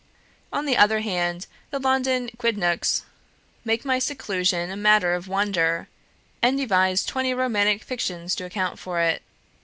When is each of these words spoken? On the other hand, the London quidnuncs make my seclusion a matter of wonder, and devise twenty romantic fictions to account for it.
On 0.51 0.65
the 0.65 0.77
other 0.77 1.01
hand, 1.01 1.45
the 1.69 1.77
London 1.77 2.31
quidnuncs 2.39 3.03
make 3.63 3.85
my 3.85 3.99
seclusion 3.99 4.71
a 4.71 4.75
matter 4.75 5.13
of 5.13 5.27
wonder, 5.27 5.89
and 6.41 6.57
devise 6.57 7.05
twenty 7.05 7.35
romantic 7.35 7.83
fictions 7.83 8.33
to 8.33 8.45
account 8.45 8.79
for 8.79 8.99
it. 8.99 9.21